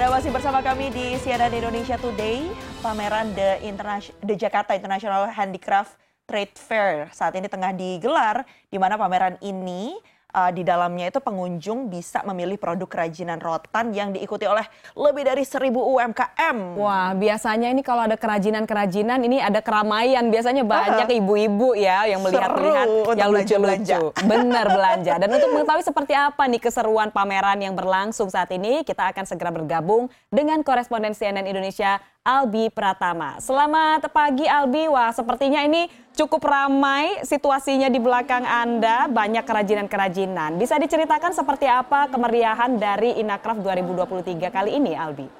Anda 0.00 0.16
masih 0.16 0.32
bersama 0.32 0.64
kami 0.64 0.88
di 0.88 1.12
CNN 1.20 1.52
Indonesia 1.52 2.00
Today, 2.00 2.48
pameran 2.80 3.36
The, 3.36 3.60
Internation 3.68 4.16
The 4.24 4.32
Jakarta 4.32 4.72
International 4.72 5.28
Handicraft 5.28 5.92
Trade 6.24 6.56
Fair. 6.56 7.12
Saat 7.12 7.36
ini 7.36 7.52
tengah 7.52 7.76
digelar, 7.76 8.48
di 8.72 8.80
mana 8.80 8.96
pameran 8.96 9.36
ini 9.44 9.92
uh, 10.34 10.50
di 10.50 10.62
dalamnya 10.62 11.10
itu 11.10 11.18
pengunjung 11.22 11.90
bisa 11.90 12.22
memilih 12.26 12.56
produk 12.56 12.86
kerajinan 12.86 13.38
rotan 13.42 13.92
yang 13.94 14.14
diikuti 14.14 14.46
oleh 14.46 14.64
lebih 14.94 15.26
dari 15.26 15.42
seribu 15.46 15.82
UMKM. 15.96 16.78
Wah, 16.78 17.12
biasanya 17.14 17.70
ini 17.70 17.82
kalau 17.82 18.06
ada 18.06 18.16
kerajinan-kerajinan 18.18 19.18
ini 19.22 19.38
ada 19.42 19.60
keramaian. 19.62 20.26
Biasanya 20.30 20.62
banyak 20.66 21.08
ibu-ibu 21.20 21.74
ya 21.74 22.06
yang 22.06 22.22
melihat-lihat 22.22 22.88
yang 23.18 23.30
lucu-lucu. 23.30 24.00
Benar 24.26 24.66
belanja. 24.70 25.12
Dan 25.18 25.28
untuk 25.30 25.50
mengetahui 25.54 25.84
seperti 25.84 26.14
apa 26.14 26.42
nih 26.46 26.62
keseruan 26.62 27.08
pameran 27.10 27.58
yang 27.60 27.74
berlangsung 27.74 28.30
saat 28.30 28.50
ini, 28.54 28.82
kita 28.86 29.10
akan 29.10 29.24
segera 29.26 29.50
bergabung 29.50 30.08
dengan 30.30 30.62
koresponden 30.62 31.12
CNN 31.14 31.46
Indonesia 31.46 31.98
Albi 32.20 32.68
Pratama. 32.68 33.40
Selamat 33.40 34.04
pagi 34.12 34.44
Albi. 34.44 34.84
Wah, 34.92 35.08
sepertinya 35.08 35.64
ini 35.64 35.88
cukup 36.12 36.44
ramai 36.44 37.24
situasinya 37.24 37.88
di 37.88 37.96
belakang 37.96 38.44
Anda, 38.44 39.08
banyak 39.08 39.40
kerajinan-kerajinan. 39.40 40.60
Bisa 40.60 40.76
diceritakan 40.76 41.32
seperti 41.32 41.64
apa 41.64 42.12
kemeriahan 42.12 42.76
dari 42.76 43.16
Inakraf 43.24 43.64
2023 43.64 44.52
kali 44.52 44.76
ini, 44.76 44.92
Albi? 44.92 45.39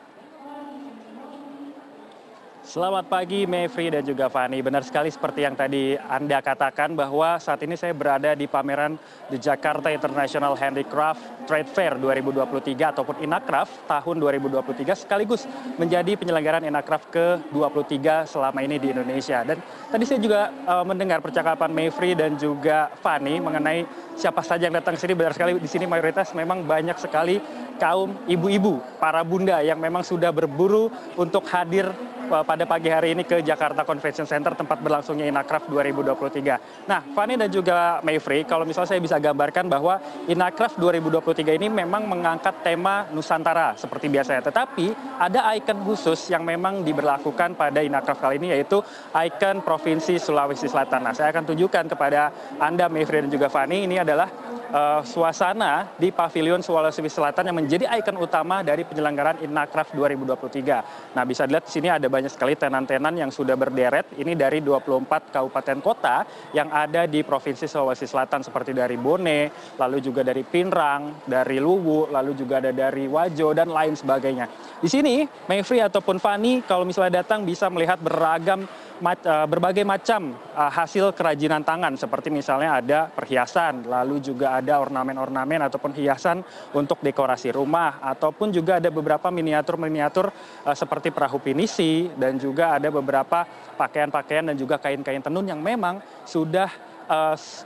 Selamat 2.71 3.11
pagi 3.11 3.51
Mevri 3.51 3.91
dan 3.91 4.07
juga 4.07 4.31
Fani. 4.31 4.63
Benar 4.63 4.87
sekali 4.87 5.11
seperti 5.11 5.43
yang 5.43 5.59
tadi 5.59 5.99
Anda 5.99 6.39
katakan 6.39 6.95
bahwa 6.95 7.35
saat 7.43 7.59
ini 7.67 7.75
saya 7.75 7.91
berada 7.91 8.31
di 8.39 8.47
pameran 8.47 8.95
The 9.27 9.43
Jakarta 9.43 9.91
International 9.91 10.55
Handicraft 10.55 11.51
Trade 11.51 11.67
Fair 11.67 11.99
2023 11.99 12.95
ataupun 12.95 13.27
Inakraf 13.27 13.91
tahun 13.91 14.23
2023 14.23 14.87
sekaligus 15.03 15.51
menjadi 15.83 16.15
penyelenggaraan 16.15 16.63
Inakraf 16.63 17.11
ke-23 17.11 18.31
selama 18.31 18.63
ini 18.63 18.79
di 18.79 18.95
Indonesia. 18.95 19.43
Dan 19.43 19.59
tadi 19.91 20.07
saya 20.07 20.23
juga 20.23 20.55
uh, 20.71 20.87
mendengar 20.87 21.19
percakapan 21.19 21.75
Mevri 21.75 22.15
dan 22.15 22.39
juga 22.39 22.87
Fani 23.03 23.43
mengenai 23.43 23.83
siapa 24.15 24.47
saja 24.47 24.71
yang 24.71 24.79
datang 24.79 24.95
ke 24.95 25.03
sini. 25.03 25.19
Benar 25.19 25.35
sekali 25.35 25.59
di 25.59 25.67
sini 25.67 25.91
mayoritas 25.91 26.31
memang 26.39 26.63
banyak 26.63 26.95
sekali 27.03 27.43
kaum 27.83 28.15
ibu-ibu, 28.31 28.79
para 29.03 29.27
bunda 29.27 29.59
yang 29.59 29.83
memang 29.83 30.07
sudah 30.07 30.31
berburu 30.31 30.87
untuk 31.19 31.43
hadir 31.51 31.91
pada 32.31 32.63
pagi 32.63 32.87
hari 32.87 33.19
ini 33.19 33.27
ke 33.27 33.43
Jakarta 33.43 33.83
Convention 33.83 34.23
Center 34.23 34.55
tempat 34.55 34.79
berlangsungnya 34.79 35.27
Inakraf 35.27 35.67
2023. 35.67 36.87
Nah, 36.87 37.03
Fani 37.11 37.35
dan 37.35 37.51
juga 37.51 37.99
Mayfrey, 38.07 38.47
kalau 38.47 38.63
misalnya 38.63 38.95
saya 38.95 39.03
bisa 39.03 39.19
gambarkan 39.19 39.67
bahwa 39.67 39.99
Inakraf 40.31 40.79
2023 40.79 41.59
ini 41.59 41.67
memang 41.67 42.07
mengangkat 42.07 42.63
tema 42.63 43.11
Nusantara 43.11 43.75
seperti 43.75 44.07
biasanya. 44.07 44.47
Tetapi 44.47 45.19
ada 45.19 45.51
ikon 45.59 45.83
khusus 45.83 46.31
yang 46.31 46.47
memang 46.47 46.87
diberlakukan 46.87 47.57
pada 47.57 47.83
Inakraf 47.83 48.21
kali 48.21 48.37
ini 48.37 48.55
yaitu 48.55 48.79
ikon 49.11 49.65
Provinsi 49.65 50.21
Sulawesi 50.21 50.71
Selatan. 50.71 51.11
Nah, 51.11 51.15
saya 51.17 51.35
akan 51.35 51.51
tunjukkan 51.51 51.91
kepada 51.91 52.31
Anda 52.63 52.87
Mayfrey 52.87 53.25
dan 53.25 53.31
juga 53.33 53.49
Fani 53.49 53.89
ini 53.89 53.97
adalah 53.97 54.29
uh, 54.69 55.01
suasana 55.01 55.89
di 55.97 56.13
Pavilion 56.13 56.61
Sulawesi 56.61 57.01
Selatan 57.09 57.49
yang 57.49 57.57
menjadi 57.57 57.89
ikon 57.97 58.21
utama 58.21 58.61
dari 58.61 58.85
penyelenggaraan 58.85 59.41
Inakraf 59.41 59.97
2023. 59.97 61.17
Nah, 61.17 61.25
bisa 61.25 61.49
dilihat 61.49 61.65
di 61.65 61.73
sini 61.73 61.89
ada 61.89 62.05
banyak 62.20 62.20
sekali 62.29 62.59
tenan-tenan 62.59 63.15
yang 63.17 63.31
sudah 63.31 63.55
berderet. 63.57 64.11
Ini 64.19 64.37
dari 64.37 64.61
24 64.61 65.33
kabupaten 65.33 65.79
kota 65.79 66.27
yang 66.53 66.69
ada 66.69 67.07
di 67.07 67.25
Provinsi 67.25 67.65
Sulawesi 67.65 68.05
Selatan 68.05 68.45
seperti 68.45 68.75
dari 68.75 68.99
Bone, 68.99 69.49
lalu 69.79 70.03
juga 70.03 70.27
dari 70.27 70.43
Pinrang, 70.43 71.25
dari 71.25 71.63
Luwu, 71.63 72.11
lalu 72.11 72.37
juga 72.37 72.59
ada 72.59 72.75
dari 72.75 73.07
Wajo 73.07 73.55
dan 73.55 73.71
lain 73.71 73.95
sebagainya. 73.95 74.51
Di 74.83 74.89
sini, 74.91 75.25
Mayfrey 75.47 75.81
ataupun 75.81 76.19
Fani 76.19 76.67
kalau 76.67 76.83
misalnya 76.83 77.23
datang 77.25 77.47
bisa 77.47 77.71
melihat 77.71 77.97
beragam 78.03 78.67
berbagai 79.49 79.83
macam 79.83 80.37
eh, 80.37 80.71
hasil 80.71 81.17
kerajinan 81.17 81.65
tangan. 81.65 81.97
Seperti 81.97 82.29
misalnya 82.29 82.79
ada 82.79 82.99
perhiasan, 83.09 83.89
lalu 83.89 84.21
juga 84.21 84.61
ada 84.61 84.79
ornamen-ornamen 84.79 85.67
ataupun 85.67 85.97
hiasan 85.97 86.45
untuk 86.77 87.01
dekorasi 87.01 87.51
rumah. 87.51 87.99
Ataupun 88.05 88.53
juga 88.53 88.79
ada 88.79 88.93
beberapa 88.93 89.33
miniatur-miniatur 89.33 90.31
eh, 90.69 90.77
seperti 90.77 91.11
perahu 91.11 91.41
pinisi 91.41 92.13
dan 92.15 92.37
juga 92.37 92.77
ada 92.77 92.93
beberapa 92.93 93.43
pakaian-pakaian 93.75 94.53
dan 94.53 94.57
juga 94.57 94.77
kain-kain 94.77 95.25
tenun 95.25 95.49
yang 95.49 95.59
memang 95.59 95.99
sudah 96.29 96.90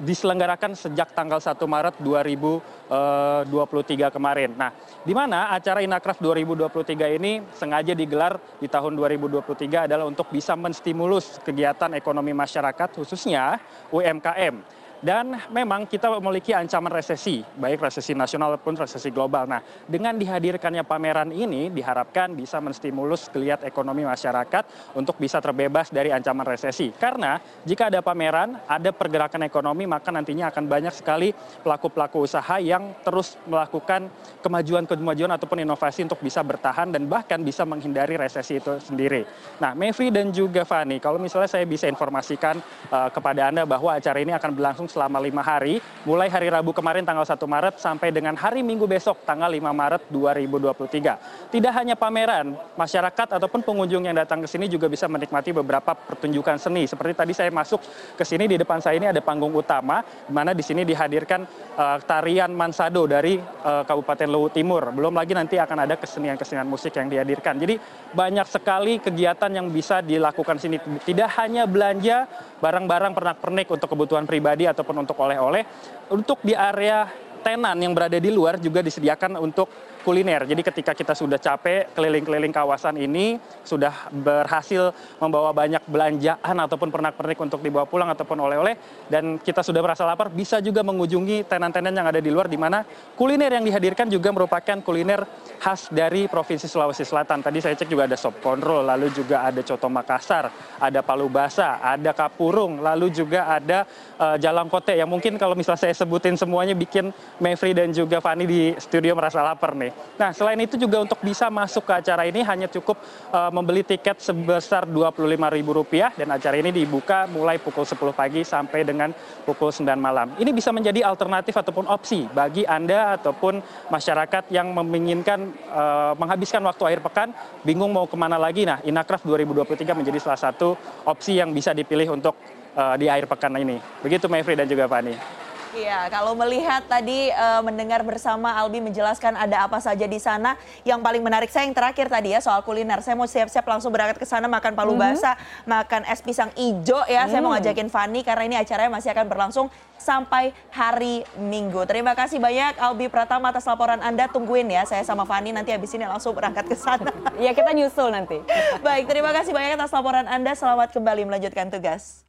diselenggarakan 0.01 0.73
sejak 0.73 1.13
tanggal 1.13 1.37
1 1.37 1.61
Maret 1.61 2.01
2023 2.01 4.09
kemarin. 4.09 4.57
Nah, 4.57 4.73
di 5.05 5.13
mana 5.13 5.53
acara 5.53 5.85
Inakraf 5.85 6.17
2023 6.17 7.21
ini 7.21 7.45
sengaja 7.53 7.93
digelar 7.93 8.41
di 8.57 8.69
tahun 8.69 8.97
2023 8.97 9.85
adalah 9.85 10.09
untuk 10.09 10.33
bisa 10.33 10.57
menstimulus 10.57 11.37
kegiatan 11.45 11.93
ekonomi 11.93 12.33
masyarakat 12.33 12.89
khususnya 12.97 13.61
UMKM 13.93 14.84
dan 15.05 15.37
memang 15.53 15.85
kita 15.85 16.09
memiliki 16.17 16.57
ancaman 16.57 16.89
resesi, 16.89 17.45
baik 17.61 17.85
resesi 17.85 18.17
nasional 18.17 18.57
maupun 18.57 18.73
resesi 18.73 19.13
global. 19.13 19.45
Nah, 19.45 19.61
dengan 19.85 20.17
dihadirkannya 20.17 20.81
pameran 20.89 21.29
ini 21.29 21.69
diharapkan 21.69 22.33
bisa 22.33 22.57
menstimulus 22.65 23.29
geliat 23.29 23.61
ekonomi 23.69 24.09
masyarakat 24.09 24.97
untuk 24.97 25.21
bisa 25.21 25.45
terbebas 25.45 25.93
dari 25.93 26.09
ancaman 26.09 26.49
resesi. 26.49 26.89
Karena 26.97 27.37
jika 27.69 27.93
ada 27.93 28.01
pameran, 28.01 28.57
ada 28.65 28.97
pergerakan 28.97 29.45
ekonomi, 29.45 29.85
maka 29.85 30.09
nantinya 30.09 30.49
akan 30.49 30.65
banyak 30.65 30.95
sekali 30.97 31.37
pelaku-pelaku 31.37 32.25
usaha 32.25 32.57
yang 32.57 32.97
terus 33.05 33.37
melakukan 33.45 34.09
kemajuan-kemajuan 34.41 35.37
ataupun 35.37 35.61
inovasi 35.69 36.09
untuk 36.09 36.25
bisa 36.25 36.41
bertahan 36.41 36.89
dan 36.89 37.05
bahkan 37.05 37.45
bisa 37.45 37.69
menghindari 37.69 38.17
resesi 38.17 38.57
itu 38.57 38.81
sendiri. 38.81 39.29
Nah, 39.61 39.77
Mevri 39.77 40.09
dan 40.09 40.33
juga 40.33 40.65
Fani, 40.65 40.97
kalau 40.97 41.21
misalnya 41.21 41.53
saya 41.53 41.69
bisa 41.69 41.85
informasikan 41.85 42.57
uh, 42.89 43.13
kepada 43.13 43.53
Anda 43.53 43.69
bahwa 43.69 43.93
acara 43.93 44.17
ini 44.25 44.33
akan 44.33 44.51
berlangsung 44.57 44.89
selama 44.95 45.19
lima 45.19 45.43
hari, 45.43 45.83
mulai 46.07 46.31
hari 46.31 46.47
Rabu 46.47 46.71
kemarin 46.71 47.03
tanggal 47.03 47.27
1 47.27 47.35
Maret 47.43 47.75
sampai 47.83 48.15
dengan 48.15 48.39
hari 48.39 48.63
Minggu 48.63 48.87
besok 48.87 49.27
tanggal 49.27 49.51
5 49.51 49.59
Maret 49.59 50.03
2023. 50.15 51.51
Tidak 51.51 51.73
hanya 51.75 51.99
pameran, 51.99 52.55
masyarakat 52.79 53.35
ataupun 53.35 53.67
pengunjung 53.67 54.07
yang 54.07 54.15
datang 54.15 54.39
ke 54.39 54.49
sini 54.49 54.71
juga 54.71 54.87
bisa 54.87 55.11
menikmati 55.11 55.51
beberapa 55.51 55.99
pertunjukan 55.99 56.63
seni. 56.63 56.87
Seperti 56.87 57.13
tadi 57.19 57.33
saya 57.35 57.51
masuk 57.51 57.83
ke 58.15 58.23
sini 58.23 58.47
di 58.47 58.55
depan 58.55 58.79
saya 58.79 58.95
ini 58.95 59.11
ada 59.11 59.19
panggung 59.19 59.51
utama, 59.51 60.07
di 60.07 60.31
mana 60.31 60.55
di 60.55 60.63
sini 60.63 60.87
dihadirkan 60.87 61.43
uh, 61.75 61.99
tarian 62.07 62.55
Mansado 62.55 63.11
dari 63.11 63.41
uh, 63.41 63.83
Kabupaten 63.83 64.29
Luwu 64.31 64.53
Timur. 64.55 64.95
Belum 64.95 65.11
lagi 65.11 65.35
nanti 65.35 65.59
akan 65.59 65.89
ada 65.89 65.99
kesenian-kesenian 65.99 66.69
musik 66.69 66.95
yang 66.95 67.11
dihadirkan. 67.11 67.59
Jadi 67.59 67.81
banyak 68.15 68.47
sekali 68.47 69.03
kegiatan 69.03 69.51
yang 69.51 69.73
bisa 69.73 70.05
dilakukan 70.05 70.61
sini. 70.61 70.79
Tidak 70.79 71.31
hanya 71.41 71.65
belanja 71.65 72.29
barang-barang 72.61 73.13
pernak-pernik 73.13 73.69
untuk 73.69 73.89
kebutuhan 73.91 74.25
pribadi 74.29 74.69
ataupun 74.85 75.01
untuk 75.09 75.17
oleh-oleh, 75.17 75.65
untuk 76.13 76.45
di 76.45 76.53
area 76.53 77.09
tenan 77.41 77.81
yang 77.81 77.97
berada 77.97 78.21
di 78.21 78.29
luar 78.29 78.61
juga 78.61 78.85
disediakan 78.85 79.41
untuk 79.41 79.94
kuliner. 80.05 80.45
Jadi 80.45 80.61
ketika 80.61 80.93
kita 80.93 81.17
sudah 81.17 81.41
capek 81.41 81.89
keliling-keliling 81.97 82.53
kawasan 82.53 83.01
ini, 83.01 83.41
sudah 83.65 84.13
berhasil 84.13 84.93
membawa 85.17 85.57
banyak 85.57 85.81
belanjaan 85.89 86.57
ataupun 86.61 86.93
pernak-pernik 86.93 87.41
untuk 87.41 87.65
dibawa 87.65 87.89
pulang 87.89 88.13
ataupun 88.13 88.37
oleh-oleh, 88.45 88.77
dan 89.09 89.41
kita 89.41 89.65
sudah 89.65 89.81
merasa 89.81 90.05
lapar, 90.05 90.29
bisa 90.29 90.61
juga 90.61 90.85
mengunjungi 90.85 91.49
tenan-tenan 91.49 91.97
yang 91.97 92.07
ada 92.13 92.21
di 92.21 92.29
luar, 92.29 92.53
di 92.53 92.61
mana 92.61 92.85
kuliner 93.17 93.57
yang 93.57 93.65
dihadirkan 93.65 94.13
juga 94.13 94.29
merupakan 94.29 94.77
kuliner 94.85 95.25
khas 95.57 95.89
dari 95.89 96.29
Provinsi 96.29 96.69
Sulawesi 96.69 97.09
Selatan. 97.09 97.41
Tadi 97.41 97.65
saya 97.65 97.73
cek 97.73 97.89
juga 97.89 98.05
ada 98.05 98.21
sop 98.21 98.45
konro, 98.45 98.85
lalu 98.85 99.09
juga 99.09 99.49
ada 99.49 99.65
coto 99.65 99.89
Makassar, 99.89 100.53
ada 100.77 101.01
palu 101.01 101.33
basa, 101.33 101.81
ada 101.81 102.13
kapurung, 102.13 102.85
lalu 102.85 103.09
juga 103.09 103.49
ada 103.49 103.89
uh, 104.21 104.37
jalang 104.37 104.69
kote 104.69 104.93
yang 104.93 105.09
mungkin 105.09 105.41
kalau 105.41 105.57
misalnya 105.57 105.89
saya 105.89 105.95
sebutin 105.97 106.37
semuanya 106.37 106.77
bikin 106.77 107.15
Mevri 107.39 107.73
dan 107.73 107.95
juga 107.95 108.19
Fani 108.19 108.45
di 108.45 108.75
studio 108.77 109.15
merasa 109.15 109.41
lapar 109.41 109.79
nih. 109.79 109.94
Nah, 110.15 110.31
selain 110.31 110.59
itu 110.63 110.79
juga 110.79 111.03
untuk 111.03 111.19
bisa 111.19 111.51
masuk 111.51 111.91
ke 111.91 111.93
acara 111.99 112.23
ini 112.23 112.39
hanya 112.47 112.71
cukup 112.71 112.95
uh, 113.35 113.51
membeli 113.51 113.83
tiket 113.83 114.23
sebesar 114.23 114.87
Rp25.000 114.87 116.23
dan 116.23 116.29
acara 116.31 116.55
ini 116.55 116.71
dibuka 116.71 117.27
mulai 117.27 117.59
pukul 117.59 117.83
10 117.83 118.15
pagi 118.15 118.47
sampai 118.47 118.87
dengan 118.87 119.11
pukul 119.43 119.75
9 119.75 119.83
malam. 119.99 120.31
Ini 120.39 120.55
bisa 120.55 120.71
menjadi 120.71 121.03
alternatif 121.03 121.59
ataupun 121.59 121.91
opsi 121.91 122.31
bagi 122.31 122.63
Anda 122.63 123.19
ataupun 123.19 123.59
masyarakat 123.91 124.55
yang 124.55 124.71
menginginkan 124.71 125.51
uh, 125.75 126.15
menghabiskan 126.15 126.63
waktu 126.63 126.95
akhir 126.95 127.01
pekan, 127.03 127.29
bingung 127.67 127.91
mau 127.91 128.07
ke 128.07 128.15
mana 128.15 128.39
lagi. 128.39 128.63
Nah, 128.63 128.79
Inakraf 128.87 129.27
2023 129.27 129.99
menjadi 129.99 130.19
salah 130.23 130.39
satu 130.39 130.79
opsi 131.03 131.43
yang 131.43 131.51
bisa 131.51 131.75
dipilih 131.75 132.15
untuk 132.15 132.39
uh, 132.79 132.95
di 132.95 133.11
akhir 133.11 133.27
pekan 133.27 133.51
ini. 133.59 133.83
Begitu 133.99 134.31
Mayfrey 134.31 134.55
dan 134.55 134.71
juga 134.71 134.87
Fani. 134.87 135.44
Iya, 135.75 136.07
kalau 136.07 136.39
melihat 136.39 136.87
tadi 136.87 137.35
uh, 137.35 137.59
mendengar 137.67 138.07
bersama 138.07 138.55
Albi 138.55 138.79
menjelaskan 138.79 139.35
ada 139.35 139.67
apa 139.67 139.83
saja 139.83 140.07
di 140.07 140.23
sana, 140.23 140.55
yang 140.87 141.03
paling 141.03 141.19
menarik 141.19 141.51
saya 141.51 141.67
yang 141.67 141.75
terakhir 141.75 142.07
tadi 142.07 142.31
ya 142.31 142.39
soal 142.39 142.63
kuliner. 142.63 143.03
Saya 143.03 143.19
mau 143.19 143.27
siap-siap 143.27 143.67
langsung 143.67 143.91
berangkat 143.91 144.23
ke 144.23 144.27
sana 144.27 144.47
makan 144.47 144.79
palu 144.79 144.95
mm 144.95 145.03
-hmm. 145.03 145.15
basah, 145.19 145.35
makan 145.67 146.07
es 146.07 146.23
pisang 146.23 146.55
ijo 146.55 147.03
ya. 147.11 147.27
Mm. 147.27 147.31
Saya 147.35 147.41
mau 147.43 147.51
mm. 147.51 147.57
ngajakin 147.59 147.89
Fani 147.91 148.21
karena 148.23 148.45
ini 148.47 148.57
acaranya 148.63 148.93
masih 148.95 149.11
akan 149.11 149.27
berlangsung 149.27 149.67
sampai 149.99 150.55
hari 150.71 151.27
Minggu. 151.35 151.83
Terima 151.91 152.15
kasih 152.15 152.39
banyak 152.39 152.79
Albi 152.79 153.11
Pratama 153.11 153.51
atas 153.51 153.67
laporan 153.67 153.99
Anda. 153.99 154.31
Tungguin 154.31 154.71
ya, 154.71 154.87
saya 154.87 155.03
sama 155.03 155.27
Fani 155.27 155.51
nanti 155.51 155.75
habis 155.75 155.91
ini 155.91 156.07
langsung 156.07 156.39
berangkat 156.39 156.71
ke 156.71 156.79
sana. 156.79 157.11
Iya, 157.35 157.51
kita 157.51 157.75
nyusul 157.75 158.15
nanti. 158.15 158.39
Baik, 158.87 159.11
terima 159.11 159.35
kasih 159.35 159.51
banyak 159.51 159.75
atas 159.75 159.91
laporan 159.91 160.31
Anda. 160.31 160.55
Selamat 160.55 160.95
kembali 160.95 161.27
melanjutkan 161.27 161.67
tugas. 161.67 162.23